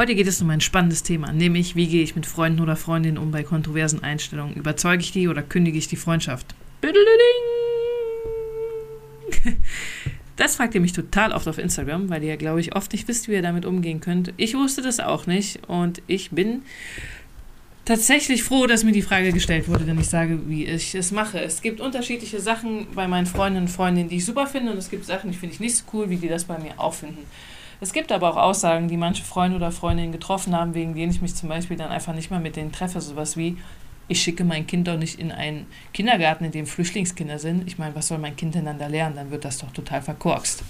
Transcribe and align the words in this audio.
Heute 0.00 0.14
geht 0.14 0.28
es 0.28 0.40
um 0.40 0.48
ein 0.48 0.62
spannendes 0.62 1.02
Thema, 1.02 1.30
nämlich 1.30 1.76
wie 1.76 1.86
gehe 1.86 2.02
ich 2.02 2.16
mit 2.16 2.24
Freunden 2.24 2.62
oder 2.62 2.74
Freundinnen 2.74 3.18
um 3.18 3.32
bei 3.32 3.42
kontroversen 3.42 4.02
Einstellungen? 4.02 4.54
Überzeuge 4.54 5.02
ich 5.02 5.12
die 5.12 5.28
oder 5.28 5.42
kündige 5.42 5.76
ich 5.76 5.88
die 5.88 5.96
Freundschaft? 5.96 6.54
Das 10.36 10.56
fragt 10.56 10.74
ihr 10.74 10.80
mich 10.80 10.94
total 10.94 11.32
oft 11.32 11.46
auf 11.48 11.58
Instagram, 11.58 12.08
weil 12.08 12.24
ihr, 12.24 12.38
glaube 12.38 12.60
ich, 12.60 12.74
oft 12.74 12.92
nicht 12.92 13.06
wisst, 13.08 13.28
wie 13.28 13.32
ihr 13.32 13.42
damit 13.42 13.66
umgehen 13.66 14.00
könnt. 14.00 14.32
Ich 14.38 14.54
wusste 14.54 14.80
das 14.80 14.98
auch 14.98 15.26
nicht 15.26 15.68
und 15.68 16.00
ich 16.06 16.30
bin 16.30 16.62
tatsächlich 17.84 18.42
froh, 18.42 18.66
dass 18.66 18.82
mir 18.82 18.92
die 18.92 19.02
Frage 19.02 19.34
gestellt 19.34 19.68
wurde, 19.68 19.84
denn 19.84 20.00
ich 20.00 20.08
sage, 20.08 20.40
wie 20.46 20.64
ich 20.64 20.94
es 20.94 21.12
mache. 21.12 21.40
Es 21.40 21.60
gibt 21.60 21.78
unterschiedliche 21.78 22.40
Sachen 22.40 22.86
bei 22.94 23.06
meinen 23.06 23.26
Freundinnen 23.26 23.66
und 23.66 23.70
Freundinnen, 23.70 24.08
die 24.08 24.16
ich 24.16 24.24
super 24.24 24.46
finde 24.46 24.72
und 24.72 24.78
es 24.78 24.88
gibt 24.88 25.04
Sachen, 25.04 25.30
die 25.30 25.36
finde 25.36 25.52
ich 25.52 25.60
nicht 25.60 25.76
so 25.76 25.84
cool, 25.92 26.08
wie 26.08 26.16
die 26.16 26.28
das 26.28 26.44
bei 26.44 26.58
mir 26.58 26.72
auch 26.78 26.94
finden. 26.94 27.26
Es 27.80 27.92
gibt 27.92 28.12
aber 28.12 28.30
auch 28.30 28.36
Aussagen, 28.36 28.88
die 28.88 28.96
manche 28.96 29.24
Freunde 29.24 29.56
oder 29.56 29.72
Freundinnen 29.72 30.12
getroffen 30.12 30.54
haben, 30.54 30.74
wegen 30.74 30.94
denen 30.94 31.10
ich 31.10 31.22
mich 31.22 31.34
zum 31.34 31.48
Beispiel 31.48 31.76
dann 31.76 31.90
einfach 31.90 32.14
nicht 32.14 32.30
mehr 32.30 32.40
mit 32.40 32.56
denen 32.56 32.72
treffe. 32.72 33.00
Sowas 33.00 33.36
wie, 33.36 33.56
ich 34.06 34.20
schicke 34.20 34.44
mein 34.44 34.66
Kind 34.66 34.86
doch 34.86 34.98
nicht 34.98 35.18
in 35.18 35.32
einen 35.32 35.66
Kindergarten, 35.94 36.44
in 36.44 36.52
dem 36.52 36.66
Flüchtlingskinder 36.66 37.38
sind. 37.38 37.66
Ich 37.66 37.78
meine, 37.78 37.94
was 37.94 38.08
soll 38.08 38.18
mein 38.18 38.36
Kind 38.36 38.54
denn 38.54 38.66
dann 38.66 38.78
da 38.78 38.86
lernen? 38.86 39.16
Dann 39.16 39.30
wird 39.30 39.44
das 39.44 39.58
doch 39.58 39.70
total 39.70 40.02
verkorkst. 40.02 40.62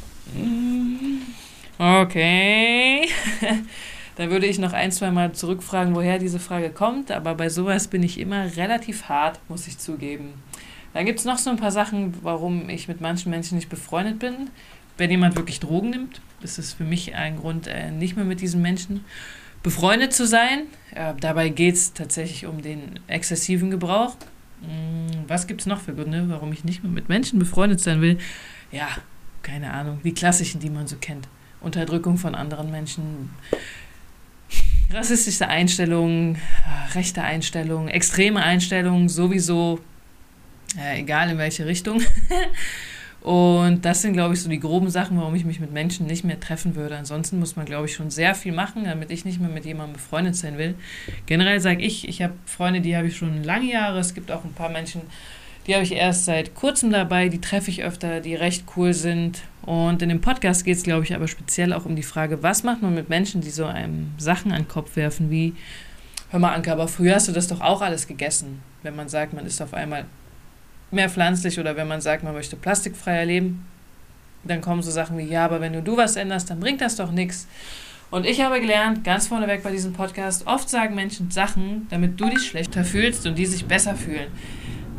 Okay. 1.79 3.09
da 4.17 4.31
würde 4.31 4.47
ich 4.47 4.59
noch 4.59 4.73
ein, 4.73 4.93
zwei 4.93 5.11
Mal 5.11 5.33
zurückfragen, 5.33 5.97
woher 5.97 6.19
diese 6.19 6.39
Frage 6.39 6.71
kommt. 6.71 7.11
Aber 7.11 7.35
bei 7.35 7.49
sowas 7.49 7.89
bin 7.89 8.05
ich 8.05 8.21
immer 8.21 8.57
relativ 8.57 9.09
hart, 9.09 9.41
muss 9.49 9.67
ich 9.67 9.79
zugeben. 9.79 10.35
Dann 10.93 11.07
gibt 11.07 11.21
es 11.21 11.25
noch 11.25 11.39
so 11.39 11.51
ein 11.51 11.57
paar 11.57 11.71
Sachen, 11.71 12.15
warum 12.23 12.69
ich 12.69 12.89
mit 12.89 13.01
manchen 13.01 13.31
Menschen 13.31 13.57
nicht 13.57 13.69
befreundet 13.69 14.19
bin. 14.19 14.51
Wenn 15.01 15.11
jemand 15.11 15.35
wirklich 15.35 15.61
Drogen 15.61 15.89
nimmt, 15.89 16.21
ist 16.43 16.75
für 16.75 16.85
mich 16.85 17.15
ein 17.15 17.39
Grund, 17.39 17.67
äh, 17.67 17.91
nicht 17.91 18.17
mehr 18.17 18.27
mit 18.27 18.43
diesen 18.43 18.61
Menschen 18.61 19.03
befreundet 19.63 20.13
zu 20.13 20.27
sein. 20.27 20.65
Äh, 20.95 21.15
dabei 21.19 21.49
geht 21.49 21.77
es 21.77 21.95
tatsächlich 21.95 22.45
um 22.45 22.61
den 22.61 23.01
exzessiven 23.07 23.71
Gebrauch. 23.71 24.15
Hm, 24.61 25.25
was 25.27 25.47
gibt 25.47 25.63
es 25.63 25.67
noch 25.67 25.81
für 25.81 25.95
Gründe, 25.95 26.27
warum 26.29 26.53
ich 26.53 26.65
nicht 26.65 26.83
mehr 26.83 26.93
mit 26.93 27.09
Menschen 27.09 27.39
befreundet 27.39 27.81
sein 27.81 28.03
will? 28.03 28.19
Ja, 28.73 28.89
keine 29.41 29.73
Ahnung, 29.73 30.01
die 30.05 30.13
klassischen, 30.13 30.61
die 30.61 30.69
man 30.69 30.87
so 30.87 30.97
kennt. 31.01 31.29
Unterdrückung 31.63 32.19
von 32.19 32.35
anderen 32.35 32.71
Menschen, 32.71 33.31
rassistische 34.93 35.49
Einstellungen, 35.49 36.37
rechte 36.95 37.23
Einstellungen, 37.23 37.89
extreme 37.89 38.43
Einstellungen, 38.43 39.09
sowieso, 39.09 39.81
äh, 40.79 41.01
egal 41.01 41.31
in 41.31 41.39
welche 41.39 41.65
Richtung. 41.65 42.03
Und 43.23 43.85
das 43.85 44.01
sind, 44.01 44.15
glaube 44.15 44.33
ich, 44.33 44.41
so 44.41 44.49
die 44.49 44.61
groben 44.61 44.89
Sachen, 44.89 45.19
warum 45.19 45.35
ich 45.35 45.45
mich 45.45 45.61
mit 45.61 45.73
Menschen 45.73 46.07
nicht 46.07 46.25
mehr 46.25 46.41
treffen 46.41 46.75
würde. 46.75 46.97
Ansonsten 46.97 47.39
muss 47.39 47.55
man, 47.55 47.67
glaube 47.67 47.87
ich, 47.87 47.95
schon 47.95 48.11
sehr 48.11 48.35
viel 48.35 48.53
machen, 48.53 48.85
damit 48.85 49.11
ich 49.11 49.27
nicht 49.27 49.41
mehr 49.41 49.51
mit 49.51 49.67
jemandem 49.67 49.95
befreundet 49.95 50.37
sein 50.37 50.57
will. 50.57 50.75
Generell 51.27 51.61
sage 51.61 51.83
ich, 51.83 52.09
ich 52.09 52.23
habe 52.23 52.33
Freunde, 52.47 52.81
die 52.81 52.97
habe 52.97 53.09
ich 53.09 53.17
schon 53.17 53.45
lange 53.45 53.71
Jahre. 53.71 53.99
Es 53.99 54.15
gibt 54.15 54.31
auch 54.31 54.45
ein 54.45 54.55
paar 54.55 54.71
Menschen, 54.71 55.03
die 55.67 55.75
habe 55.75 55.85
ich 55.85 55.93
erst 55.93 56.25
seit 56.25 56.55
kurzem 56.55 56.91
dabei, 56.91 57.29
die 57.29 57.41
treffe 57.41 57.71
ich 57.71 57.83
öfter, 57.83 58.21
die 58.21 58.35
recht 58.35 58.65
cool 58.77 58.95
sind. 58.95 59.43
Und 59.63 60.01
in 60.01 60.09
dem 60.09 60.23
Podcast 60.23 60.65
geht 60.65 60.79
es, 60.79 60.83
glaube 60.83 61.05
ich, 61.05 61.15
aber 61.15 61.29
speziell 61.29 61.75
auch 61.75 61.85
um 61.85 61.97
die 61.97 62.03
Frage, 62.03 62.43
was 62.43 62.63
macht 62.63 62.81
man 62.81 62.95
mit 62.95 63.11
Menschen, 63.11 63.43
die 63.43 63.51
so 63.51 63.67
einem 63.67 64.13
Sachen 64.17 64.51
an 64.51 64.63
den 64.63 64.69
Kopf 64.69 64.97
werfen 64.97 65.31
wie, 65.31 65.55
hör 66.31 66.41
mal, 66.41 66.55
Anke, 66.55 66.73
aber 66.73 66.89
früher 66.89 67.17
hast 67.17 67.29
du 67.29 67.33
das 67.33 67.49
doch 67.49 67.61
auch 67.61 67.83
alles 67.83 68.07
gegessen. 68.07 68.63
Wenn 68.83 68.97
man 68.97 69.11
sagt, 69.11 69.35
man 69.35 69.45
ist 69.45 69.61
auf 69.61 69.75
einmal 69.75 70.07
mehr 70.91 71.09
pflanzlich 71.09 71.59
oder 71.59 71.77
wenn 71.77 71.89
man 71.89 72.01
sagt, 72.01 72.23
man 72.23 72.35
möchte 72.35 72.57
plastikfreier 72.57 73.25
leben, 73.25 73.67
dann 74.45 74.61
kommen 74.61 74.83
so 74.83 74.91
Sachen 74.91 75.19
wie, 75.19 75.25
ja, 75.25 75.45
aber 75.45 75.61
wenn 75.61 75.73
nur 75.73 75.83
du 75.83 75.97
was 75.97 76.17
änderst, 76.17 76.51
dann 76.51 76.61
bringt 76.61 76.81
das 76.81 76.97
doch 76.97 77.13
nichts. 77.13 77.47
Und 78.11 78.27
ich 78.27 78.41
habe 78.41 78.61
gelernt, 78.61 79.05
ganz 79.05 79.29
vorneweg 79.29 79.63
bei 79.63 79.71
diesem 79.71 79.93
Podcast, 79.93 80.47
oft 80.47 80.69
sagen 80.69 80.97
Menschen 80.97 81.31
Sachen, 81.31 81.87
damit 81.91 82.21
du 82.21 82.29
dich 82.29 82.45
schlechter 82.47 82.85
fühlst 82.85 83.27
und 83.27 83.39
die 83.39 83.47
sich 83.47 83.67
besser 83.67 83.95
fühlen. 83.95 84.27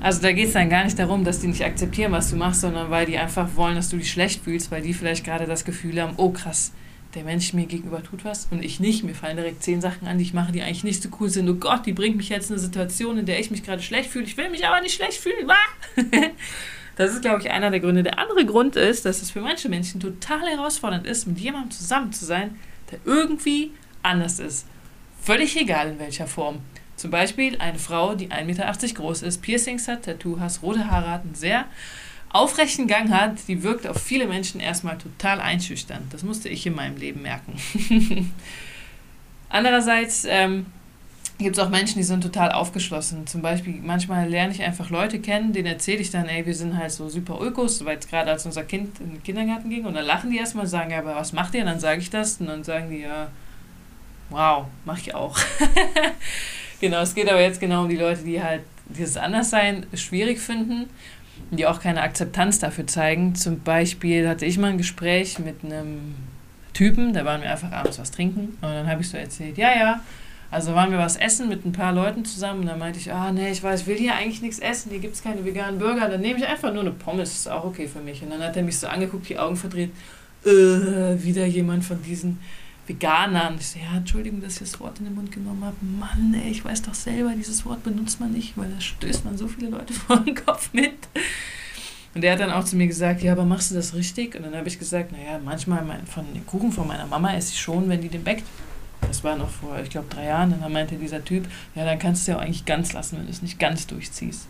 Also 0.01 0.21
da 0.21 0.31
geht 0.31 0.47
es 0.47 0.53
dann 0.53 0.69
gar 0.69 0.85
nicht 0.85 0.97
darum, 0.97 1.23
dass 1.23 1.39
die 1.39 1.47
nicht 1.47 1.63
akzeptieren, 1.63 2.11
was 2.11 2.29
du 2.29 2.35
machst, 2.35 2.61
sondern 2.61 2.89
weil 2.89 3.05
die 3.05 3.17
einfach 3.17 3.49
wollen, 3.55 3.75
dass 3.75 3.89
du 3.89 3.97
dich 3.97 4.09
schlecht 4.09 4.43
fühlst, 4.43 4.71
weil 4.71 4.81
die 4.81 4.93
vielleicht 4.93 5.25
gerade 5.25 5.45
das 5.45 5.65
Gefühl 5.65 6.01
haben, 6.01 6.13
oh 6.17 6.31
krass, 6.31 6.71
der 7.15 7.23
Mensch 7.23 7.53
mir 7.53 7.65
gegenüber 7.65 8.03
tut 8.03 8.23
was 8.25 8.47
und 8.51 8.63
ich 8.63 8.79
nicht. 8.79 9.03
Mir 9.03 9.15
fallen 9.15 9.37
direkt 9.37 9.63
zehn 9.63 9.81
Sachen 9.81 10.07
an, 10.07 10.17
die 10.17 10.23
ich 10.23 10.33
mache, 10.33 10.51
die 10.51 10.61
eigentlich 10.61 10.83
nicht 10.83 11.03
so 11.03 11.09
cool 11.19 11.29
sind. 11.29 11.49
Oh 11.49 11.55
Gott, 11.55 11.85
die 11.85 11.93
bringt 11.93 12.17
mich 12.17 12.29
jetzt 12.29 12.49
in 12.49 12.55
eine 12.55 12.61
Situation, 12.61 13.17
in 13.17 13.25
der 13.25 13.39
ich 13.39 13.51
mich 13.51 13.63
gerade 13.63 13.81
schlecht 13.81 14.09
fühle. 14.09 14.25
Ich 14.25 14.37
will 14.37 14.49
mich 14.49 14.65
aber 14.65 14.81
nicht 14.81 14.95
schlecht 14.95 15.17
fühlen. 15.17 15.49
Das 16.97 17.13
ist, 17.13 17.21
glaube 17.21 17.41
ich, 17.41 17.49
einer 17.49 17.71
der 17.71 17.79
Gründe. 17.79 18.03
Der 18.03 18.19
andere 18.19 18.45
Grund 18.45 18.75
ist, 18.75 19.05
dass 19.05 19.21
es 19.21 19.31
für 19.31 19.41
manche 19.41 19.69
Menschen 19.69 19.99
total 19.99 20.41
herausfordernd 20.41 21.07
ist, 21.07 21.25
mit 21.25 21.39
jemandem 21.39 21.71
zusammen 21.71 22.11
zu 22.11 22.25
sein, 22.25 22.59
der 22.91 22.99
irgendwie 23.05 23.71
anders 24.03 24.39
ist. 24.39 24.67
Völlig 25.19 25.59
egal 25.59 25.91
in 25.91 25.99
welcher 25.99 26.27
Form. 26.27 26.59
Zum 26.97 27.09
Beispiel 27.09 27.57
eine 27.57 27.79
Frau, 27.79 28.13
die 28.13 28.27
1,80 28.27 28.43
Meter 28.43 28.71
groß 28.93 29.23
ist, 29.23 29.41
Piercings 29.41 29.87
hat, 29.87 30.03
Tattoo 30.03 30.39
hat, 30.39 30.61
rote 30.61 30.91
Haare 30.91 31.09
hat, 31.09 31.25
ein 31.25 31.33
sehr 31.33 31.65
aufrechten 32.33 32.87
Gang 32.87 33.11
hat, 33.11 33.47
die 33.47 33.63
wirkt 33.63 33.87
auf 33.87 34.01
viele 34.01 34.27
Menschen 34.27 34.61
erstmal 34.61 34.97
total 34.97 35.41
einschüchternd. 35.41 36.13
Das 36.13 36.23
musste 36.23 36.49
ich 36.49 36.65
in 36.65 36.75
meinem 36.75 36.97
Leben 36.97 37.21
merken. 37.21 37.57
Andererseits 39.49 40.25
ähm, 40.27 40.65
gibt 41.37 41.57
es 41.57 41.63
auch 41.63 41.69
Menschen, 41.69 41.97
die 41.97 42.03
sind 42.03 42.21
total 42.21 42.53
aufgeschlossen. 42.53 43.27
Zum 43.27 43.41
Beispiel, 43.41 43.79
manchmal 43.81 44.29
lerne 44.29 44.53
ich 44.53 44.61
einfach 44.61 44.89
Leute 44.89 45.19
kennen, 45.19 45.51
denen 45.51 45.67
erzähle 45.67 45.99
ich 45.99 46.09
dann, 46.09 46.27
ey, 46.27 46.45
wir 46.45 46.55
sind 46.55 46.77
halt 46.77 46.91
so 46.91 47.09
super 47.09 47.39
Ökos, 47.41 47.83
weil 47.83 47.97
gerade 47.97 48.31
als 48.31 48.45
unser 48.45 48.63
Kind 48.63 48.99
in 49.01 49.11
den 49.11 49.23
Kindergarten 49.23 49.69
ging. 49.69 49.85
Und 49.85 49.95
dann 49.95 50.05
lachen 50.05 50.31
die 50.31 50.37
erstmal 50.37 50.67
sagen, 50.67 50.91
ja, 50.91 50.99
aber 50.99 51.15
was 51.15 51.33
macht 51.33 51.53
ihr? 51.53 51.61
Und 51.61 51.67
dann 51.67 51.79
sage 51.81 51.99
ich 51.99 52.09
das 52.09 52.37
und 52.37 52.47
dann 52.47 52.63
sagen 52.63 52.89
die, 52.89 52.99
ja, 52.99 53.27
wow, 54.29 54.67
mach 54.85 54.97
ich 54.97 55.13
auch. 55.13 55.37
genau, 56.79 57.01
es 57.01 57.13
geht 57.13 57.29
aber 57.29 57.41
jetzt 57.41 57.59
genau 57.59 57.83
um 57.83 57.89
die 57.89 57.97
Leute, 57.97 58.23
die 58.23 58.41
halt 58.41 58.61
dieses 58.87 59.17
Anderssein 59.17 59.85
schwierig 59.93 60.39
finden 60.39 60.89
die 61.51 61.65
auch 61.65 61.81
keine 61.81 62.01
Akzeptanz 62.01 62.59
dafür 62.59 62.87
zeigen. 62.87 63.35
Zum 63.35 63.59
Beispiel 63.59 64.27
hatte 64.27 64.45
ich 64.45 64.57
mal 64.57 64.71
ein 64.71 64.77
Gespräch 64.77 65.39
mit 65.39 65.63
einem 65.63 66.15
Typen, 66.73 67.13
da 67.13 67.25
waren 67.25 67.41
wir 67.41 67.51
einfach 67.51 67.71
abends 67.71 67.99
was 67.99 68.11
trinken. 68.11 68.57
Und 68.61 68.69
dann 68.69 68.87
habe 68.87 69.01
ich 69.01 69.09
so 69.09 69.17
erzählt, 69.17 69.57
ja, 69.57 69.75
ja, 69.75 70.01
also 70.49 70.73
waren 70.75 70.91
wir 70.91 70.99
was 70.99 71.17
essen 71.17 71.49
mit 71.49 71.65
ein 71.65 71.71
paar 71.71 71.93
Leuten 71.93 72.25
zusammen. 72.25 72.61
Und 72.61 72.67
dann 72.67 72.79
meinte 72.79 72.99
ich, 72.99 73.11
ah 73.11 73.31
nee, 73.31 73.51
ich 73.51 73.63
weiß, 73.63 73.81
ich 73.81 73.87
will 73.87 73.97
hier 73.97 74.15
eigentlich 74.15 74.41
nichts 74.41 74.59
essen, 74.59 74.91
hier 74.91 74.99
gibt 74.99 75.15
es 75.15 75.23
keine 75.23 75.43
veganen 75.43 75.79
Burger, 75.79 76.07
dann 76.07 76.21
nehme 76.21 76.39
ich 76.39 76.47
einfach 76.47 76.71
nur 76.73 76.81
eine 76.81 76.91
Pommes, 76.91 77.31
ist 77.31 77.49
auch 77.49 77.65
okay 77.65 77.87
für 77.87 77.99
mich. 77.99 78.21
Und 78.21 78.31
dann 78.31 78.41
hat 78.41 78.55
er 78.55 78.63
mich 78.63 78.77
so 78.77 78.87
angeguckt, 78.87 79.27
die 79.29 79.37
Augen 79.37 79.55
verdreht, 79.55 79.91
äh, 80.45 80.49
wieder 80.49 81.45
jemand 81.45 81.85
von 81.85 82.01
diesen 82.01 82.39
Veganern. 82.87 83.55
Ich 83.59 83.69
so, 83.69 83.79
ja, 83.79 83.97
Entschuldigung, 83.97 84.41
dass 84.41 84.53
ich 84.53 84.71
das 84.71 84.79
Wort 84.79 84.99
in 84.99 85.05
den 85.05 85.15
Mund 85.15 85.31
genommen 85.31 85.63
habe. 85.63 85.75
Mann, 85.81 86.33
ey, 86.33 86.51
ich 86.51 86.65
weiß 86.65 86.81
doch 86.83 86.93
selber, 86.93 87.33
dieses 87.35 87.65
Wort 87.65 87.83
benutzt 87.83 88.19
man 88.19 88.31
nicht, 88.31 88.57
weil 88.57 88.69
da 88.69 88.81
stößt 88.81 89.25
man 89.25 89.37
so 89.37 89.47
viele 89.47 89.69
Leute 89.69 89.93
vor 90.07 90.17
den 90.17 90.35
Kopf 90.35 90.73
mit. 90.73 90.93
Und 92.13 92.23
er 92.23 92.33
hat 92.33 92.41
dann 92.41 92.51
auch 92.51 92.65
zu 92.65 92.75
mir 92.75 92.87
gesagt, 92.87 93.21
ja, 93.21 93.31
aber 93.31 93.45
machst 93.45 93.71
du 93.71 93.75
das 93.75 93.93
richtig? 93.93 94.35
Und 94.35 94.43
dann 94.43 94.55
habe 94.55 94.67
ich 94.67 94.77
gesagt, 94.77 95.11
naja, 95.11 95.39
manchmal 95.43 95.83
mein, 95.85 96.05
von 96.05 96.25
den 96.33 96.45
Kuchen 96.45 96.71
von 96.71 96.87
meiner 96.87 97.07
Mama 97.07 97.33
esse 97.33 97.53
ich 97.53 97.61
schon, 97.61 97.87
wenn 97.87 98.01
die 98.01 98.09
den 98.09 98.23
backt. 98.23 98.43
Das 99.07 99.23
war 99.23 99.35
noch 99.35 99.49
vor, 99.49 99.79
ich 99.79 99.89
glaube, 99.89 100.07
drei 100.09 100.25
Jahren. 100.25 100.53
Und 100.53 100.61
dann 100.61 100.73
meinte 100.73 100.95
dieser 100.95 101.23
Typ, 101.23 101.47
ja, 101.73 101.85
dann 101.85 101.99
kannst 101.99 102.27
du 102.27 102.31
ja 102.31 102.37
auch 102.37 102.41
eigentlich 102.41 102.65
ganz 102.65 102.91
lassen, 102.93 103.17
wenn 103.17 103.25
du 103.25 103.31
es 103.31 103.41
nicht 103.41 103.59
ganz 103.59 103.87
durchziehst. 103.87 104.47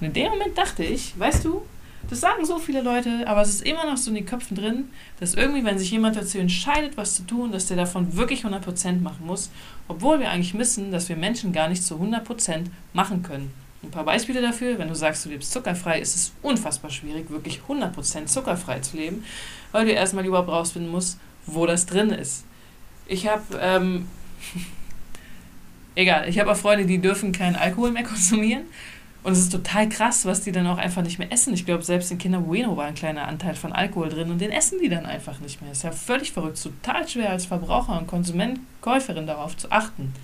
Und 0.00 0.08
in 0.08 0.12
dem 0.12 0.30
Moment 0.30 0.58
dachte 0.58 0.82
ich, 0.82 1.18
weißt 1.18 1.44
du, 1.44 1.62
das 2.08 2.20
sagen 2.20 2.44
so 2.46 2.58
viele 2.58 2.80
Leute, 2.80 3.24
aber 3.26 3.42
es 3.42 3.48
ist 3.48 3.62
immer 3.62 3.84
noch 3.84 3.96
so 3.96 4.10
in 4.10 4.16
den 4.16 4.26
Köpfen 4.26 4.56
drin, 4.56 4.88
dass 5.20 5.34
irgendwie, 5.34 5.64
wenn 5.64 5.78
sich 5.78 5.90
jemand 5.90 6.16
dazu 6.16 6.38
entscheidet, 6.38 6.96
was 6.96 7.16
zu 7.16 7.24
tun, 7.24 7.52
dass 7.52 7.66
der 7.66 7.76
davon 7.76 8.16
wirklich 8.16 8.44
100% 8.44 9.00
machen 9.00 9.26
muss, 9.26 9.50
obwohl 9.88 10.20
wir 10.20 10.30
eigentlich 10.30 10.56
wissen, 10.56 10.90
dass 10.90 11.08
wir 11.08 11.16
Menschen 11.16 11.52
gar 11.52 11.68
nicht 11.68 11.82
zu 11.82 11.96
100% 11.96 12.64
machen 12.92 13.22
können. 13.22 13.52
Ein 13.82 13.90
paar 13.90 14.04
Beispiele 14.04 14.40
dafür, 14.40 14.78
wenn 14.78 14.88
du 14.88 14.94
sagst, 14.94 15.24
du 15.24 15.28
lebst 15.28 15.52
zuckerfrei, 15.52 16.00
ist 16.00 16.16
es 16.16 16.32
unfassbar 16.42 16.90
schwierig, 16.90 17.30
wirklich 17.30 17.60
100% 17.68 18.26
zuckerfrei 18.26 18.80
zu 18.80 18.96
leben, 18.96 19.24
weil 19.72 19.84
du 19.84 19.92
erstmal 19.92 20.24
überhaupt 20.24 20.48
rausfinden 20.48 20.90
musst, 20.90 21.18
wo 21.46 21.66
das 21.66 21.86
drin 21.86 22.10
ist. 22.10 22.44
Ich 23.06 23.28
habe, 23.28 23.42
ähm, 23.60 24.08
egal, 25.94 26.28
ich 26.28 26.38
habe 26.38 26.52
auch 26.52 26.56
Freunde, 26.56 26.86
die 26.86 26.98
dürfen 26.98 27.32
keinen 27.32 27.56
Alkohol 27.56 27.92
mehr 27.92 28.04
konsumieren 28.04 28.64
und 29.22 29.32
es 29.32 29.40
ist 29.40 29.52
total 29.52 29.88
krass, 29.88 30.24
was 30.24 30.42
die 30.42 30.52
dann 30.52 30.66
auch 30.66 30.78
einfach 30.78 31.02
nicht 31.02 31.18
mehr 31.18 31.32
essen. 31.32 31.52
Ich 31.52 31.66
glaube, 31.66 31.82
selbst 31.82 32.10
in 32.10 32.18
Kinder 32.18 32.40
Bueno 32.40 32.76
war 32.76 32.86
ein 32.86 32.94
kleiner 32.94 33.26
Anteil 33.26 33.54
von 33.54 33.72
Alkohol 33.72 34.08
drin 34.08 34.30
und 34.30 34.40
den 34.40 34.52
essen 34.52 34.78
die 34.80 34.88
dann 34.88 35.06
einfach 35.06 35.40
nicht 35.40 35.60
mehr. 35.60 35.72
Ist 35.72 35.82
ja 35.82 35.92
völlig 35.92 36.32
verrückt, 36.32 36.62
total 36.62 37.06
schwer 37.08 37.30
als 37.30 37.46
Verbraucher 37.46 37.98
und 37.98 38.06
Konsument, 38.06 38.60
Käuferin 38.80 39.26
darauf 39.26 39.56
zu 39.56 39.70
achten. 39.70 40.14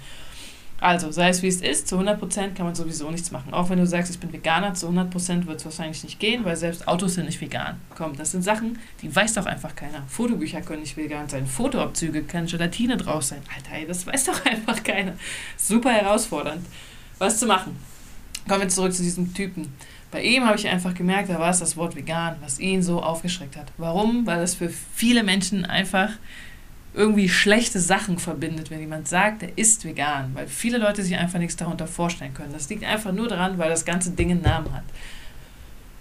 Also, 0.81 1.11
sei 1.11 1.29
es 1.31 1.41
wie 1.43 1.49
es 1.49 1.63
ist, 1.63 1.89
zu 1.89 1.99
100% 1.99 2.55
kann 2.55 2.67
man 2.67 2.75
sowieso 2.75 3.11
nichts 3.11 3.31
machen. 3.31 3.55
Auch 3.55 3.71
wenn 3.71 3.79
du 3.79 3.87
sagst, 3.87 4.11
ich 4.11 4.21
bin 4.21 4.33
Veganer, 4.33 4.75
zu 4.75 4.89
100% 4.89 5.47
wird 5.47 5.59
es 5.59 5.65
wahrscheinlich 5.65 6.03
nicht 6.05 6.19
gehen, 6.19 6.45
weil 6.45 6.57
selbst 6.57 6.87
Autos 6.87 7.15
sind 7.15 7.27
nicht 7.27 7.41
vegan. 7.41 7.81
Komm, 7.97 8.17
das 8.17 8.33
sind 8.33 8.43
Sachen, 8.43 8.79
die 9.01 9.15
weiß 9.15 9.35
doch 9.35 9.47
einfach 9.47 9.75
keiner. 9.75 10.03
Fotobücher 10.09 10.61
können 10.61 10.83
nicht 10.83 10.97
vegan 10.97 11.29
sein, 11.29 11.47
Fotoabzüge 11.47 12.25
können 12.25 12.49
Gelatine 12.49 12.97
drauf 12.97 13.23
sein. 13.23 13.41
Alter, 13.55 13.87
das 13.87 14.07
weiß 14.07 14.25
doch 14.25 14.45
einfach 14.47 14.83
keiner. 14.83 15.15
Super 15.57 15.91
herausfordernd, 15.91 16.67
was 17.19 17.39
zu 17.39 17.47
machen. 17.47 17.79
Kommen 18.49 18.63
wir 18.63 18.69
zurück 18.69 18.93
zu 18.93 19.03
diesem 19.03 19.33
Typen. 19.35 19.73
Bei 20.11 20.23
ihm 20.23 20.45
habe 20.45 20.57
ich 20.57 20.69
einfach 20.69 20.95
gemerkt, 20.95 21.31
da 21.31 21.41
war 21.41 21.51
es 21.51 21.59
das 21.59 21.77
Wort 21.77 21.97
vegan, 21.97 22.37
was 22.41 22.61
ihn 22.61 22.83
so 22.83 23.03
aufgeschreckt 23.03 23.57
hat. 23.57 23.73
Warum? 23.79 24.27
Weil 24.27 24.43
es 24.43 24.55
für 24.55 24.69
viele 24.69 25.25
Menschen 25.25 25.65
einfach 25.65 26.11
irgendwie 26.95 27.29
schlechte 27.29 27.81
Sachen 27.81 28.19
verbindet, 28.19 28.71
wenn 28.71 28.79
jemand 28.79 29.09
sagt, 29.09 29.43
er 29.43 29.59
ist 29.59 29.85
vegan, 29.85 30.31
weil 30.35 30.47
viele 30.47 30.79
Leute 30.79 31.03
sich 31.03 31.17
einfach 31.17 31.41
nichts 31.41 31.57
darunter 31.57 31.89
vorstellen 31.89 32.35
können. 32.35 32.53
Das 32.53 32.69
liegt 32.69 32.85
einfach 32.85 33.13
nur 33.13 33.29
daran, 33.29 33.59
weil 33.59 33.69
das 33.69 33.85
ganze 33.85 34.13
Ding 34.13 34.31
einen 34.31 34.43
Namen 34.43 34.73
hat. 34.73 34.85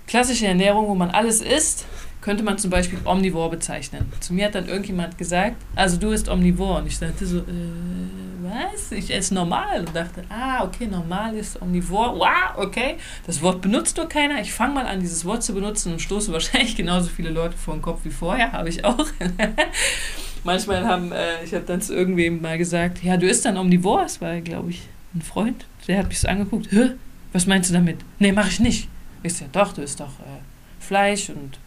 Klassische 0.06 0.46
Ernährung, 0.46 0.88
wo 0.88 0.96
man 0.96 1.10
alles 1.10 1.42
isst, 1.42 1.86
könnte 2.24 2.42
man 2.42 2.58
zum 2.58 2.72
Beispiel 2.72 3.00
omnivor 3.04 3.52
bezeichnen. 3.52 4.12
Zu 4.22 4.34
mir 4.34 4.46
hat 4.46 4.56
dann 4.56 4.70
irgendjemand 4.70 5.18
gesagt, 5.18 5.58
also 5.76 5.98
du 5.98 6.12
isst 6.12 6.30
omnivor. 6.30 6.78
Und 6.78 6.88
ich 6.88 6.98
dachte 6.98 7.26
so, 7.26 7.40
äh, 7.40 7.44
was? 8.42 8.94
Ich 8.94 9.14
esse 9.14 9.34
normal. 9.34 9.82
Und 9.82 9.94
dachte, 9.94 10.24
ah, 10.30 10.64
okay, 10.64 10.88
normal 10.88 11.36
ist 11.36 11.62
omnivor. 11.62 12.18
Wow, 12.18 12.66
okay. 12.66 12.96
Das 13.28 13.42
Wort 13.42 13.62
benutzt 13.62 13.98
nur 13.98 14.08
keiner. 14.08 14.40
Ich 14.40 14.54
fange 14.54 14.74
mal 14.74 14.86
an, 14.86 15.02
dieses 15.02 15.26
Wort 15.26 15.44
zu 15.44 15.54
benutzen 15.54 15.92
und 15.92 16.02
stoße 16.02 16.32
wahrscheinlich 16.32 16.76
genauso 16.78 17.10
viele 17.10 17.30
Leute 17.30 17.58
vor 17.58 17.74
den 17.74 17.82
Kopf 17.82 18.06
wie 18.06 18.10
vorher. 18.10 18.54
Habe 18.54 18.70
ich 18.70 18.86
auch. 18.86 19.06
Manchmal 20.46 20.88
haben, 20.88 21.12
äh, 21.12 21.44
ich 21.44 21.54
habe 21.54 21.66
dann 21.66 21.82
zu 21.82 21.94
irgendwem 21.94 22.42
mal 22.42 22.58
gesagt, 22.58 23.04
ja, 23.04 23.18
du 23.18 23.28
isst 23.28 23.44
dann 23.44 23.58
omnivor. 23.58 24.02
Das 24.02 24.22
war, 24.22 24.40
glaube 24.40 24.70
ich, 24.70 24.84
ein 25.14 25.22
Freund. 25.22 25.66
Der 25.90 26.00
hat 26.00 26.08
mich 26.08 26.22
so 26.22 26.30
angeguckt. 26.30 26.72
Hä? 26.72 26.92
Was 27.34 27.48
meinst 27.48 27.70
du 27.70 27.74
damit? 27.74 27.98
Nee, 28.20 28.32
mache 28.32 28.48
ich 28.48 28.62
nicht. 28.62 28.88
Ich 29.24 29.34
sage, 29.34 29.50
doch, 29.52 29.74
du 29.74 29.82
isst 29.82 30.00
doch 30.00 30.20
äh, 30.20 30.40
Fleisch 30.80 31.30
und 31.30 31.58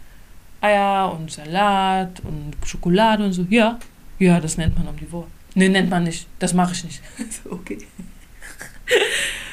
Eier 0.66 1.12
und 1.12 1.30
Salat 1.30 2.20
und 2.20 2.54
Schokolade 2.64 3.24
und 3.24 3.32
so. 3.32 3.46
Ja, 3.48 3.78
ja, 4.18 4.40
das 4.40 4.56
nennt 4.56 4.76
man 4.76 4.88
Omnivore. 4.88 5.26
Nee, 5.54 5.68
nennt 5.68 5.90
man 5.90 6.04
nicht. 6.04 6.26
Das 6.38 6.54
mache 6.54 6.72
ich 6.72 6.84
nicht. 6.84 7.02
okay. 7.50 7.78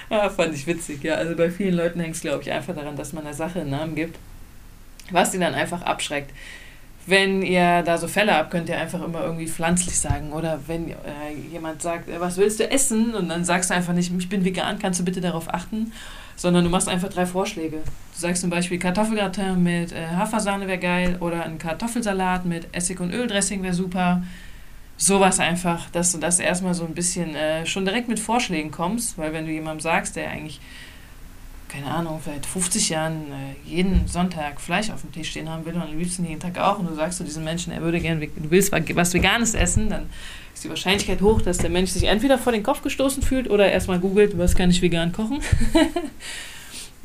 ja, 0.09 0.29
fand 0.37 0.53
ich 0.53 0.65
witzig. 0.67 1.03
Ja, 1.03 1.15
also 1.15 1.35
bei 1.35 1.49
vielen 1.49 1.75
Leuten 1.75 1.99
hängt 1.99 2.15
es, 2.15 2.21
glaube 2.21 2.43
ich, 2.43 2.51
einfach 2.51 2.75
daran, 2.75 2.95
dass 2.95 3.13
man 3.13 3.23
der 3.23 3.33
Sache 3.33 3.61
einen 3.61 3.69
Namen 3.69 3.95
gibt, 3.95 4.17
was 5.11 5.31
sie 5.31 5.39
dann 5.39 5.53
einfach 5.53 5.81
abschreckt. 5.81 6.31
Wenn 7.05 7.41
ihr 7.41 7.81
da 7.83 7.97
so 7.97 8.07
Fälle 8.07 8.33
habt, 8.33 8.51
könnt 8.51 8.69
ihr 8.69 8.77
einfach 8.77 9.03
immer 9.03 9.23
irgendwie 9.23 9.47
pflanzlich 9.47 9.97
sagen. 9.97 10.31
Oder 10.31 10.59
wenn 10.67 10.89
äh, 10.89 10.95
jemand 11.51 11.81
sagt, 11.81 12.07
äh, 12.07 12.19
was 12.19 12.37
willst 12.37 12.59
du 12.59 12.69
essen? 12.69 13.13
Und 13.13 13.29
dann 13.29 13.43
sagst 13.43 13.69
du 13.69 13.73
einfach 13.73 13.93
nicht, 13.93 14.11
ich 14.17 14.29
bin 14.29 14.45
vegan, 14.45 14.79
kannst 14.79 14.99
du 14.99 15.03
bitte 15.03 15.19
darauf 15.19 15.53
achten? 15.53 15.91
Sondern 16.35 16.63
du 16.63 16.69
machst 16.69 16.87
einfach 16.87 17.09
drei 17.09 17.25
Vorschläge. 17.25 17.77
Du 17.77 18.19
sagst 18.19 18.41
zum 18.41 18.49
Beispiel 18.49 18.79
Kartoffelgratin 18.79 19.61
mit 19.61 19.91
äh, 19.91 20.07
Hafersahne 20.07 20.67
wäre 20.67 20.79
geil 20.79 21.17
oder 21.19 21.43
ein 21.43 21.57
Kartoffelsalat 21.57 22.45
mit 22.45 22.73
Essig- 22.73 23.01
und 23.01 23.13
Öldressing 23.13 23.61
wäre 23.63 23.73
super 23.73 24.23
sowas 24.97 25.39
einfach, 25.39 25.89
dass 25.89 26.11
du 26.11 26.17
das 26.17 26.39
erstmal 26.39 26.73
so 26.73 26.85
ein 26.85 26.93
bisschen 26.93 27.35
äh, 27.35 27.65
schon 27.65 27.85
direkt 27.85 28.07
mit 28.07 28.19
Vorschlägen 28.19 28.71
kommst, 28.71 29.17
weil 29.17 29.33
wenn 29.33 29.45
du 29.45 29.51
jemandem 29.51 29.81
sagst, 29.81 30.15
der 30.15 30.29
eigentlich, 30.29 30.61
keine 31.73 31.87
Ahnung, 31.87 32.21
seit 32.23 32.45
50 32.45 32.89
Jahren 32.89 33.31
äh, 33.31 33.69
jeden 33.69 34.07
Sonntag 34.07 34.61
Fleisch 34.61 34.91
auf 34.91 35.01
dem 35.01 35.11
Tisch 35.11 35.31
stehen 35.31 35.49
haben 35.49 35.65
will 35.65 35.73
und 35.73 35.81
am 35.81 35.97
liebsten 35.97 36.25
jeden 36.25 36.39
Tag 36.39 36.57
auch 36.59 36.79
und 36.79 36.89
du 36.89 36.95
sagst 36.95 37.17
zu 37.17 37.23
diesem 37.23 37.43
Menschen, 37.43 37.73
er 37.73 37.81
würde 37.81 37.99
gerne, 37.99 38.27
du 38.27 38.51
willst 38.51 38.71
was 38.71 39.13
Veganes 39.13 39.55
essen, 39.55 39.89
dann 39.89 40.09
ist 40.53 40.63
die 40.63 40.69
Wahrscheinlichkeit 40.69 41.21
hoch, 41.21 41.41
dass 41.41 41.57
der 41.57 41.69
Mensch 41.69 41.89
sich 41.91 42.03
entweder 42.03 42.37
vor 42.37 42.53
den 42.53 42.63
Kopf 42.63 42.83
gestoßen 42.83 43.23
fühlt 43.23 43.49
oder 43.49 43.71
erstmal 43.71 43.99
googelt, 43.99 44.37
was 44.37 44.55
kann 44.55 44.69
ich 44.69 44.81
vegan 44.81 45.11
kochen. 45.11 45.41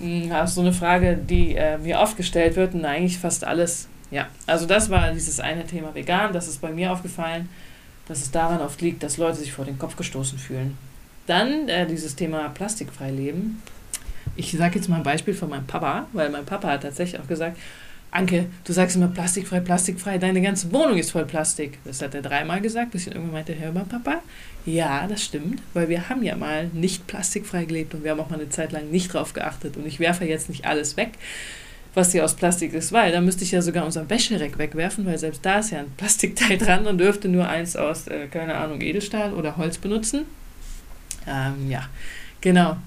Hm, 0.01 0.29
das 0.29 0.51
ist 0.51 0.55
so 0.55 0.61
eine 0.61 0.73
Frage, 0.73 1.17
die 1.17 1.57
äh, 1.57 1.77
mir 1.77 1.99
oft 1.99 2.17
gestellt 2.17 2.55
wird 2.55 2.73
und 2.73 2.85
eigentlich 2.85 3.19
fast 3.19 3.43
alles. 3.43 3.89
Ja, 4.13 4.29
also 4.47 4.65
das 4.65 4.91
war 4.91 5.11
dieses 5.11 5.41
eine 5.41 5.67
Thema 5.67 5.93
vegan, 5.93 6.33
das 6.33 6.47
ist 6.47 6.61
bei 6.61 6.71
mir 6.71 6.93
aufgefallen 6.93 7.49
dass 8.09 8.23
es 8.23 8.31
daran 8.31 8.61
oft 8.61 8.81
liegt, 8.81 9.03
dass 9.03 9.19
Leute 9.19 9.37
sich 9.37 9.53
vor 9.53 9.65
den 9.65 9.79
Kopf 9.79 9.97
gestoßen 9.97 10.39
fühlen. 10.39 10.77
Dann 11.27 11.69
äh, 11.69 11.87
dieses 11.87 12.17
Thema 12.17 12.49
plastikfrei 12.49 13.11
leben. 13.11 13.63
Ich 14.39 14.53
sage 14.53 14.77
jetzt 14.77 14.89
mal 14.89 14.97
ein 14.97 15.03
Beispiel 15.03 15.35
von 15.35 15.51
meinem 15.51 15.67
Papa, 15.67 16.07
weil 16.13 16.31
mein 16.31 16.47
Papa 16.47 16.69
hat 16.69 16.83
tatsächlich 16.83 17.21
auch 17.21 17.27
gesagt, 17.27 17.59
Anke, 18.11 18.47
du 18.65 18.73
sagst 18.73 18.97
immer 18.97 19.09
plastikfrei, 19.09 19.61
plastikfrei, 19.61 20.17
deine 20.17 20.41
ganze 20.41 20.73
Wohnung 20.73 20.97
ist 20.97 21.11
voll 21.11 21.27
Plastik. 21.27 21.79
Das 21.85 22.01
hat 22.01 22.15
er 22.15 22.23
dreimal 22.23 22.61
gesagt, 22.61 22.93
bis 22.93 23.07
ich 23.07 23.13
irgendwann 23.13 23.35
meinte, 23.35 23.55
hör 23.59 23.73
mal, 23.73 23.85
Papa, 23.85 24.23
ja, 24.65 25.07
das 25.07 25.25
stimmt, 25.25 25.61
weil 25.75 25.89
wir 25.89 26.09
haben 26.09 26.23
ja 26.23 26.37
mal 26.37 26.69
nicht 26.69 27.07
plastikfrei 27.07 27.65
gelebt 27.65 27.95
und 27.95 28.05
wir 28.05 28.13
haben 28.13 28.21
auch 28.21 28.31
mal 28.31 28.41
eine 28.41 28.49
Zeit 28.49 28.73
lang 28.73 28.91
nicht 28.91 29.13
drauf 29.13 29.35
geachtet 29.35 29.77
und 29.77 29.87
ich 29.87 30.01
werfe 30.01 30.25
jetzt 30.25 30.49
nicht 30.49 30.65
alles 30.65 30.97
weg, 30.97 31.11
was 31.95 32.13
hier 32.13 32.25
aus 32.25 32.35
Plastik 32.35 32.73
ist, 32.73 32.93
weil 32.93 33.13
da 33.13 33.21
müsste 33.21 33.45
ich 33.45 33.51
ja 33.51 33.61
sogar 33.61 33.85
unser 33.85 34.09
Wäschereck 34.09 34.57
wegwerfen, 34.57 35.05
weil 35.05 35.19
selbst 35.19 35.45
da 35.45 35.59
ist 35.59 35.71
ja 35.71 35.81
ein 35.81 35.91
Plastikteil 35.97 36.57
dran 36.59 36.87
und 36.87 36.99
dürfte 36.99 37.29
nur 37.29 37.49
eins 37.49 37.77
aus, 37.77 38.07
äh, 38.07 38.27
keine 38.29 38.55
Ahnung, 38.57 38.81
Edelstahl 38.81 39.35
oder 39.35 39.57
Holz 39.59 39.77
benutzen. 39.77 40.25
Ähm, 41.27 41.71
ja, 41.71 41.89
genau. 42.41 42.79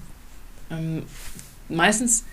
Ähm, 0.70 1.02
meistens 1.68 2.24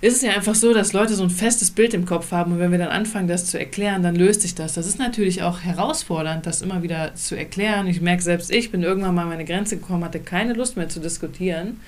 ist 0.00 0.16
es 0.16 0.22
ja 0.22 0.32
einfach 0.32 0.54
so, 0.54 0.74
dass 0.74 0.92
Leute 0.92 1.14
so 1.14 1.22
ein 1.22 1.30
festes 1.30 1.70
Bild 1.70 1.94
im 1.94 2.04
Kopf 2.04 2.30
haben 2.30 2.52
und 2.52 2.58
wenn 2.58 2.70
wir 2.70 2.78
dann 2.78 2.88
anfangen, 2.88 3.26
das 3.26 3.46
zu 3.46 3.58
erklären, 3.58 4.02
dann 4.02 4.14
löst 4.14 4.42
sich 4.42 4.54
das. 4.54 4.74
Das 4.74 4.86
ist 4.86 4.98
natürlich 4.98 5.42
auch 5.42 5.60
herausfordernd, 5.60 6.44
das 6.44 6.60
immer 6.60 6.82
wieder 6.82 7.14
zu 7.14 7.36
erklären. 7.36 7.86
Ich 7.86 8.02
merke 8.02 8.22
selbst, 8.22 8.50
ich 8.52 8.70
bin 8.70 8.82
irgendwann 8.82 9.14
mal 9.14 9.22
an 9.22 9.30
meine 9.30 9.46
Grenze 9.46 9.78
gekommen, 9.78 10.04
hatte 10.04 10.20
keine 10.20 10.52
Lust 10.52 10.76
mehr 10.76 10.90
zu 10.90 11.00
diskutieren. 11.00 11.80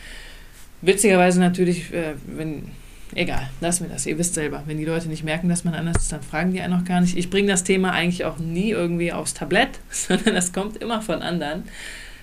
Witzigerweise 0.81 1.41
natürlich, 1.41 1.93
äh, 1.93 2.15
wenn 2.27 2.71
egal, 3.15 3.51
lassen 3.61 3.85
wir 3.85 3.93
das. 3.93 4.07
Ihr 4.07 4.19
wisst 4.19 4.35
selber, 4.35 4.63
wenn 4.67 4.79
die 4.79 4.85
Leute 4.85 5.09
nicht 5.09 5.25
merken, 5.25 5.49
dass 5.49 5.65
man 5.65 5.75
anders 5.75 6.03
ist, 6.03 6.13
dann 6.13 6.23
fragen 6.23 6.53
die 6.53 6.61
einen 6.61 6.77
noch 6.79 6.85
gar 6.85 7.01
nicht. 7.01 7.17
Ich 7.17 7.31
bringe 7.31 7.49
das 7.49 7.65
Thema 7.65 7.93
eigentlich 7.93 8.25
auch 8.25 8.39
nie 8.39 8.71
irgendwie 8.71 9.13
aufs 9.13 9.35
Tablett, 9.35 9.79
sondern 9.91 10.35
das 10.35 10.53
kommt 10.53 10.79
immer 10.79 11.03
von 11.03 11.23
anderen. 11.23 11.65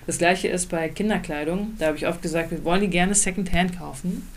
Das 0.06 0.18
gleiche 0.18 0.48
ist 0.48 0.68
bei 0.68 0.88
Kinderkleidung. 0.88 1.74
Da 1.78 1.86
habe 1.86 1.96
ich 1.96 2.06
oft 2.06 2.22
gesagt, 2.22 2.50
wir 2.50 2.64
wollen 2.64 2.82
die 2.82 2.88
gerne 2.88 3.14
Secondhand 3.14 3.78
kaufen. 3.78 4.28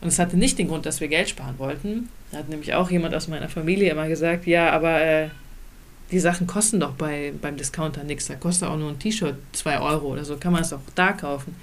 Und 0.00 0.08
es 0.08 0.18
hatte 0.18 0.36
nicht 0.36 0.58
den 0.58 0.68
Grund, 0.68 0.86
dass 0.86 1.00
wir 1.00 1.08
Geld 1.08 1.28
sparen 1.28 1.58
wollten. 1.58 2.08
Da 2.30 2.38
hat 2.38 2.48
nämlich 2.48 2.74
auch 2.74 2.90
jemand 2.90 3.14
aus 3.14 3.26
meiner 3.26 3.48
Familie 3.48 3.90
immer 3.90 4.08
gesagt, 4.08 4.46
ja, 4.46 4.70
aber 4.70 5.00
äh, 5.00 5.28
die 6.10 6.20
Sachen 6.20 6.46
kosten 6.46 6.78
doch 6.78 6.92
bei, 6.92 7.32
beim 7.40 7.56
Discounter 7.56 8.04
nichts. 8.04 8.28
Da 8.28 8.34
kostet 8.34 8.68
auch 8.68 8.76
nur 8.76 8.90
ein 8.90 8.98
T-Shirt 8.98 9.36
2 9.52 9.80
Euro 9.80 10.08
oder 10.12 10.24
so. 10.24 10.36
Kann 10.36 10.52
man 10.52 10.62
es 10.62 10.72
auch 10.72 10.80
da 10.94 11.12
kaufen. 11.12 11.56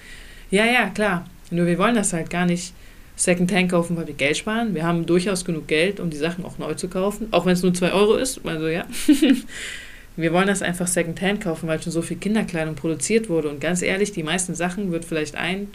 Ja, 0.52 0.66
ja, 0.66 0.90
klar. 0.90 1.26
Nur 1.50 1.66
wir 1.66 1.78
wollen 1.78 1.96
das 1.96 2.12
halt 2.12 2.30
gar 2.30 2.46
nicht 2.46 2.74
Secondhand 3.16 3.72
kaufen, 3.72 3.96
weil 3.96 4.08
wir 4.08 4.14
Geld 4.14 4.38
sparen. 4.38 4.76
Wir 4.76 4.84
haben 4.84 5.06
durchaus 5.06 5.46
genug 5.46 5.68
Geld, 5.68 6.00
um 6.00 6.10
die 6.10 6.18
Sachen 6.18 6.44
auch 6.44 6.58
neu 6.58 6.74
zu 6.74 6.90
kaufen, 6.90 7.28
auch 7.32 7.46
wenn 7.46 7.54
es 7.54 7.64
nur 7.64 7.74
2 7.74 7.94
Euro 7.94 8.16
ist. 8.16 8.46
Also 8.46 8.68
ja. 8.68 8.86
wir 10.18 10.32
wollen 10.32 10.48
das 10.48 10.62
einfach 10.62 10.88
Secondhand 10.88 11.42
kaufen, 11.42 11.68
weil 11.68 11.82
schon 11.82 11.92
so 11.92 12.02
viel 12.02 12.18
Kinderkleidung 12.18 12.76
produziert 12.76 13.30
wurde. 13.30 13.50
Und 13.50 13.60
ganz 13.60 13.82
ehrlich, 13.82 14.12
die 14.12 14.24
meisten 14.24 14.56
Sachen 14.56 14.92
wird 14.92 15.06
vielleicht 15.06 15.36
ein 15.36 15.68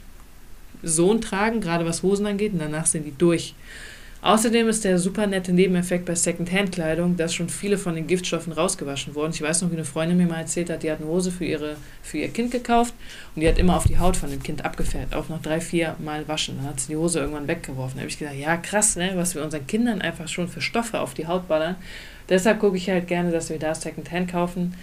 Sohn 0.82 1.20
tragen, 1.20 1.60
gerade 1.60 1.84
was 1.84 2.02
Hosen 2.02 2.26
angeht, 2.26 2.52
und 2.52 2.60
danach 2.60 2.86
sind 2.86 3.04
die 3.04 3.16
durch. 3.16 3.54
Außerdem 4.22 4.68
ist 4.68 4.84
der 4.84 4.98
super 4.98 5.26
nette 5.26 5.50
Nebeneffekt 5.50 6.04
bei 6.04 6.14
Secondhand-Kleidung, 6.14 7.16
dass 7.16 7.34
schon 7.34 7.48
viele 7.48 7.78
von 7.78 7.94
den 7.94 8.06
Giftstoffen 8.06 8.52
rausgewaschen 8.52 9.14
wurden. 9.14 9.32
Ich 9.32 9.40
weiß 9.40 9.62
noch, 9.62 9.70
wie 9.70 9.76
eine 9.76 9.86
Freundin 9.86 10.18
mir 10.18 10.26
mal 10.26 10.40
erzählt 10.40 10.68
hat, 10.68 10.82
die 10.82 10.90
hat 10.90 11.00
eine 11.00 11.08
Hose 11.08 11.30
für, 11.30 11.46
ihre, 11.46 11.76
für 12.02 12.18
ihr 12.18 12.28
Kind 12.28 12.50
gekauft 12.50 12.92
und 13.34 13.40
die 13.40 13.48
hat 13.48 13.58
immer 13.58 13.78
auf 13.78 13.86
die 13.86 13.98
Haut 13.98 14.18
von 14.18 14.30
dem 14.30 14.42
Kind 14.42 14.62
abgefärbt, 14.62 15.14
auch 15.14 15.30
noch 15.30 15.40
drei, 15.40 15.62
vier 15.62 15.96
Mal 16.00 16.28
waschen. 16.28 16.58
Dann 16.58 16.66
hat 16.66 16.80
sie 16.80 16.88
die 16.88 16.96
Hose 16.96 17.20
irgendwann 17.20 17.48
weggeworfen. 17.48 17.96
Da 17.96 18.00
habe 18.00 18.10
ich 18.10 18.18
gedacht, 18.18 18.36
ja 18.36 18.58
krass, 18.58 18.96
ne, 18.96 19.12
was 19.14 19.34
wir 19.34 19.42
unseren 19.42 19.66
Kindern 19.66 20.02
einfach 20.02 20.28
schon 20.28 20.48
für 20.48 20.60
Stoffe 20.60 21.00
auf 21.00 21.14
die 21.14 21.26
Haut 21.26 21.48
ballern. 21.48 21.76
Deshalb 22.28 22.60
gucke 22.60 22.76
ich 22.76 22.90
halt 22.90 23.08
gerne, 23.08 23.30
dass 23.32 23.48
wir 23.48 23.58
da 23.58 23.74
Secondhand 23.74 24.30
kaufen. 24.30 24.74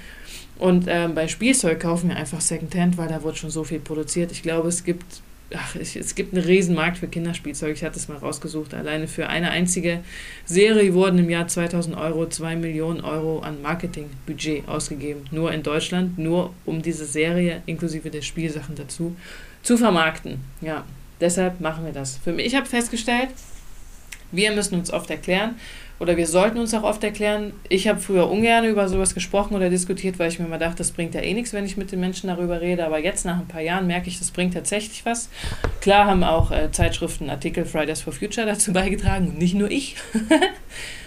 Und 0.57 0.85
ähm, 0.87 1.13
bei 1.13 1.27
Spielzeug 1.27 1.79
kaufen 1.79 2.09
wir 2.09 2.17
einfach 2.17 2.41
Secondhand, 2.41 2.97
weil 2.97 3.07
da 3.07 3.21
wird 3.21 3.37
schon 3.37 3.51
so 3.51 3.63
viel 3.63 3.79
produziert. 3.79 4.31
Ich 4.31 4.41
glaube, 4.41 4.67
es 4.67 4.83
gibt 4.83 5.21
ach, 5.55 5.75
es 5.75 6.15
gibt 6.15 6.33
einen 6.33 6.45
Riesenmarkt 6.45 6.97
für 6.97 7.07
Kinderspielzeug. 7.07 7.75
Ich 7.75 7.83
hatte 7.83 7.97
es 7.97 8.07
mal 8.07 8.17
rausgesucht. 8.17 8.73
Alleine 8.73 9.07
für 9.07 9.27
eine 9.27 9.51
einzige 9.51 9.99
Serie 10.45 10.93
wurden 10.93 11.19
im 11.19 11.29
Jahr 11.29 11.47
2000 11.47 11.95
Euro 11.97 12.27
2 12.27 12.55
Millionen 12.55 13.01
Euro 13.01 13.39
an 13.39 13.61
Marketingbudget 13.61 14.67
ausgegeben. 14.67 15.25
Nur 15.31 15.51
in 15.53 15.63
Deutschland, 15.63 16.17
nur 16.17 16.53
um 16.65 16.81
diese 16.81 17.05
Serie 17.05 17.61
inklusive 17.65 18.09
der 18.09 18.21
Spielsachen 18.21 18.75
dazu 18.75 19.15
zu 19.63 19.77
vermarkten. 19.77 20.39
Ja, 20.61 20.85
deshalb 21.19 21.61
machen 21.61 21.85
wir 21.85 21.93
das. 21.93 22.17
Für 22.17 22.33
mich, 22.33 22.45
ich 22.47 22.55
habe 22.55 22.65
festgestellt, 22.65 23.29
wir 24.31 24.51
müssen 24.51 24.75
uns 24.75 24.91
oft 24.91 25.09
erklären, 25.09 25.55
oder 25.99 26.15
wir 26.15 26.27
sollten 26.27 26.59
uns 26.59 26.75
auch 26.75 26.83
oft 26.83 27.03
erklären, 27.03 27.53
ich 27.69 27.87
habe 27.87 27.99
früher 27.99 28.29
ungern 28.29 28.65
über 28.65 28.87
sowas 28.87 29.15
gesprochen 29.15 29.55
oder 29.55 29.69
diskutiert, 29.69 30.19
weil 30.19 30.29
ich 30.29 30.37
mir 30.37 30.45
immer 30.45 30.59
dachte, 30.59 30.77
das 30.77 30.91
bringt 30.91 31.15
ja 31.15 31.21
eh 31.21 31.33
nichts, 31.33 31.53
wenn 31.53 31.65
ich 31.65 31.75
mit 31.75 31.91
den 31.91 31.99
Menschen 31.99 32.27
darüber 32.27 32.61
rede. 32.61 32.85
Aber 32.85 32.99
jetzt 32.99 33.25
nach 33.25 33.39
ein 33.39 33.47
paar 33.47 33.61
Jahren 33.61 33.87
merke 33.87 34.07
ich, 34.07 34.19
das 34.19 34.29
bringt 34.29 34.53
tatsächlich 34.53 35.05
was. 35.05 35.29
Klar 35.81 36.05
haben 36.05 36.23
auch 36.23 36.51
äh, 36.51 36.71
Zeitschriften, 36.71 37.31
Artikel 37.31 37.65
Fridays 37.65 38.01
for 38.01 38.13
Future 38.13 38.45
dazu 38.45 38.73
beigetragen 38.73 39.29
und 39.29 39.39
nicht 39.39 39.55
nur 39.55 39.71
ich. 39.71 39.95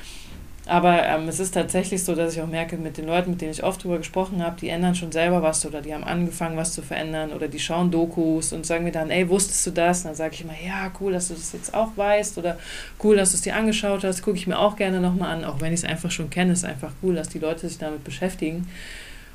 Aber 0.70 1.04
ähm, 1.04 1.26
es 1.26 1.40
ist 1.40 1.52
tatsächlich 1.52 2.04
so, 2.04 2.14
dass 2.14 2.36
ich 2.36 2.40
auch 2.40 2.46
merke, 2.46 2.76
mit 2.76 2.96
den 2.96 3.08
Leuten, 3.08 3.30
mit 3.30 3.40
denen 3.40 3.50
ich 3.50 3.64
oft 3.64 3.80
darüber 3.80 3.98
gesprochen 3.98 4.40
habe, 4.40 4.54
die 4.60 4.68
ändern 4.68 4.94
schon 4.94 5.10
selber 5.10 5.42
was 5.42 5.66
oder 5.66 5.82
die 5.82 5.92
haben 5.92 6.04
angefangen, 6.04 6.56
was 6.56 6.74
zu 6.74 6.80
verändern 6.80 7.32
oder 7.32 7.48
die 7.48 7.58
schauen 7.58 7.90
Dokus 7.90 8.52
und 8.52 8.64
sagen 8.64 8.84
mir 8.84 8.92
dann, 8.92 9.10
ey, 9.10 9.28
wusstest 9.28 9.66
du 9.66 9.72
das? 9.72 10.02
Und 10.02 10.10
dann 10.10 10.14
sage 10.14 10.34
ich 10.34 10.42
immer, 10.42 10.54
ja, 10.64 10.92
cool, 11.00 11.12
dass 11.12 11.26
du 11.26 11.34
das 11.34 11.52
jetzt 11.54 11.74
auch 11.74 11.96
weißt 11.96 12.38
oder 12.38 12.56
cool, 13.02 13.16
dass 13.16 13.32
du 13.32 13.34
es 13.34 13.40
dir 13.40 13.56
angeschaut 13.56 14.04
hast, 14.04 14.22
gucke 14.22 14.36
ich 14.36 14.46
mir 14.46 14.60
auch 14.60 14.76
gerne 14.76 15.00
nochmal 15.00 15.36
an, 15.36 15.44
auch 15.44 15.60
wenn 15.60 15.72
ich 15.72 15.80
es 15.80 15.84
einfach 15.84 16.12
schon 16.12 16.30
kenne, 16.30 16.52
ist 16.52 16.64
einfach 16.64 16.92
cool, 17.02 17.16
dass 17.16 17.28
die 17.28 17.40
Leute 17.40 17.68
sich 17.68 17.78
damit 17.78 18.04
beschäftigen. 18.04 18.68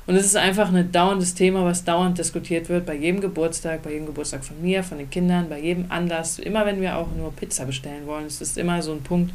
Und 0.06 0.14
es 0.14 0.24
ist 0.24 0.36
einfach 0.36 0.72
ein 0.72 0.90
dauerndes 0.90 1.34
Thema, 1.34 1.66
was 1.66 1.84
dauernd 1.84 2.16
diskutiert 2.16 2.70
wird, 2.70 2.86
bei 2.86 2.94
jedem 2.94 3.20
Geburtstag, 3.20 3.82
bei 3.82 3.90
jedem 3.90 4.06
Geburtstag 4.06 4.42
von 4.42 4.62
mir, 4.62 4.82
von 4.82 4.96
den 4.96 5.10
Kindern, 5.10 5.50
bei 5.50 5.60
jedem 5.60 5.90
Anlass, 5.90 6.38
immer 6.38 6.64
wenn 6.64 6.80
wir 6.80 6.96
auch 6.96 7.08
nur 7.14 7.30
Pizza 7.36 7.66
bestellen 7.66 8.06
wollen. 8.06 8.24
Es 8.24 8.40
ist 8.40 8.56
immer 8.56 8.80
so 8.80 8.92
ein 8.92 9.02
Punkt, 9.02 9.34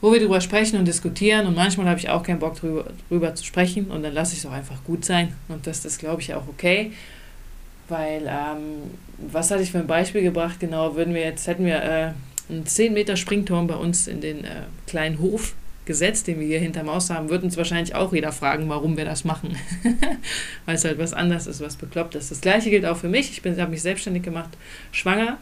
wo 0.00 0.12
wir 0.12 0.20
drüber 0.20 0.40
sprechen 0.40 0.78
und 0.78 0.86
diskutieren. 0.86 1.46
Und 1.46 1.54
manchmal 1.54 1.88
habe 1.88 1.98
ich 1.98 2.08
auch 2.08 2.22
keinen 2.22 2.38
Bock 2.38 2.56
drüber, 2.56 2.86
drüber 3.08 3.34
zu 3.34 3.44
sprechen 3.44 3.86
und 3.90 4.02
dann 4.02 4.12
lasse 4.12 4.34
ich 4.34 4.40
es 4.40 4.46
auch 4.46 4.52
einfach 4.52 4.82
gut 4.84 5.04
sein. 5.04 5.34
Und 5.48 5.66
das 5.66 5.84
ist, 5.84 5.98
glaube 5.98 6.22
ich, 6.22 6.34
auch 6.34 6.46
okay. 6.48 6.92
Weil, 7.88 8.22
ähm, 8.26 8.90
was 9.18 9.50
hatte 9.50 9.62
ich 9.62 9.70
für 9.70 9.78
ein 9.78 9.86
Beispiel 9.86 10.22
gebracht? 10.22 10.60
Genau, 10.60 10.96
würden 10.96 11.14
wir 11.14 11.22
jetzt, 11.22 11.46
hätten 11.46 11.66
wir 11.66 11.82
äh, 11.82 12.12
einen 12.50 12.66
10 12.66 12.92
Meter 12.92 13.16
Springturm 13.16 13.66
bei 13.66 13.76
uns 13.76 14.06
in 14.06 14.20
den 14.20 14.44
äh, 14.44 14.62
kleinen 14.86 15.18
Hof 15.18 15.54
gesetzt, 15.86 16.26
den 16.26 16.40
wir 16.40 16.46
hier 16.46 16.60
hinterm 16.60 16.90
Haus 16.90 17.10
haben, 17.10 17.28
wird 17.28 17.42
uns 17.42 17.56
wahrscheinlich 17.56 17.94
auch 17.94 18.12
jeder 18.12 18.32
fragen, 18.32 18.68
warum 18.68 18.96
wir 18.96 19.04
das 19.04 19.24
machen. 19.24 19.56
Weil 20.66 20.76
es 20.76 20.84
halt 20.84 20.98
was 20.98 21.12
anderes 21.12 21.46
ist, 21.46 21.60
was 21.60 21.76
bekloppt 21.76 22.14
ist. 22.14 22.30
Das 22.30 22.40
gleiche 22.40 22.70
gilt 22.70 22.86
auch 22.86 22.96
für 22.96 23.08
mich. 23.08 23.30
Ich 23.30 23.58
habe 23.60 23.70
mich 23.70 23.82
selbstständig 23.82 24.22
gemacht, 24.22 24.50
schwanger. 24.92 25.38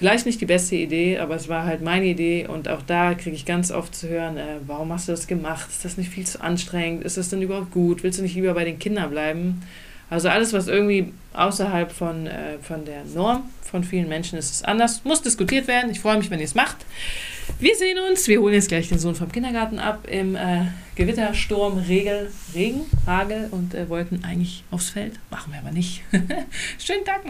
Vielleicht 0.00 0.24
nicht 0.24 0.40
die 0.40 0.46
beste 0.46 0.76
Idee, 0.76 1.18
aber 1.18 1.34
es 1.34 1.50
war 1.50 1.66
halt 1.66 1.82
meine 1.82 2.06
Idee 2.06 2.46
und 2.46 2.70
auch 2.70 2.80
da 2.80 3.12
kriege 3.12 3.36
ich 3.36 3.44
ganz 3.44 3.70
oft 3.70 3.94
zu 3.94 4.08
hören, 4.08 4.38
äh, 4.38 4.56
warum 4.66 4.90
hast 4.94 5.08
du 5.08 5.12
das 5.12 5.26
gemacht? 5.26 5.68
Ist 5.68 5.84
das 5.84 5.98
nicht 5.98 6.08
viel 6.08 6.26
zu 6.26 6.40
anstrengend? 6.40 7.04
Ist 7.04 7.18
das 7.18 7.28
denn 7.28 7.42
überhaupt 7.42 7.70
gut? 7.70 8.02
Willst 8.02 8.18
du 8.18 8.22
nicht 8.22 8.34
lieber 8.34 8.54
bei 8.54 8.64
den 8.64 8.78
Kindern 8.78 9.10
bleiben? 9.10 9.60
Also 10.08 10.30
alles, 10.30 10.54
was 10.54 10.68
irgendwie 10.68 11.12
außerhalb 11.34 11.92
von, 11.92 12.26
äh, 12.26 12.56
von 12.62 12.86
der 12.86 13.04
Norm 13.14 13.42
von 13.60 13.84
vielen 13.84 14.08
Menschen 14.08 14.38
ist, 14.38 14.50
ist 14.50 14.64
anders. 14.64 15.04
Muss 15.04 15.20
diskutiert 15.20 15.68
werden. 15.68 15.90
Ich 15.90 16.00
freue 16.00 16.16
mich, 16.16 16.30
wenn 16.30 16.38
ihr 16.38 16.46
es 16.46 16.54
macht. 16.54 16.76
Wir 17.58 17.76
sehen 17.76 17.98
uns. 18.10 18.26
Wir 18.26 18.40
holen 18.40 18.54
jetzt 18.54 18.68
gleich 18.68 18.88
den 18.88 18.98
Sohn 18.98 19.14
vom 19.14 19.30
Kindergarten 19.30 19.78
ab 19.78 20.08
im 20.10 20.34
äh, 20.34 20.62
Gewitter, 20.94 21.34
Sturm, 21.34 21.76
Regel, 21.76 22.30
Regen, 22.54 22.80
Hagel 23.06 23.48
und 23.50 23.74
äh, 23.74 23.86
wollten 23.90 24.24
eigentlich 24.24 24.64
aufs 24.70 24.88
Feld. 24.88 25.20
Machen 25.30 25.52
wir 25.52 25.60
aber 25.60 25.72
nicht. 25.72 26.02
Schönen 26.78 27.04
Tag 27.04 27.16
noch. 27.16 27.18